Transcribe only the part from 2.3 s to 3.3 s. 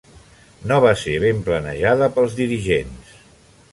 dirigents.